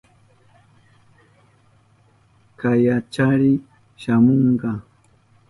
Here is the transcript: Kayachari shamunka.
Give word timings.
Kayachari 2.59 3.53
shamunka. 4.01 4.71